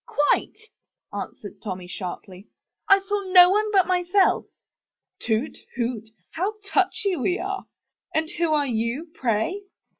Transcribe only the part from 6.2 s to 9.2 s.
How touchy we are! And who are you,